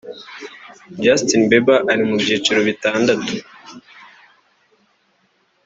Justin 1.03 1.41
Beiber 1.49 1.79
ari 1.91 2.03
mu 2.09 2.15
byiciro 2.23 2.59
bitandatu 2.67 3.33